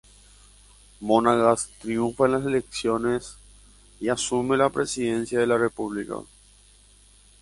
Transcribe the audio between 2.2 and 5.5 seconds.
en las elecciones y asume la presidencia de